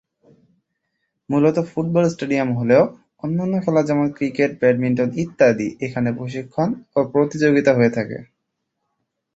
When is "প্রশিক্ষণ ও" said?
6.17-6.99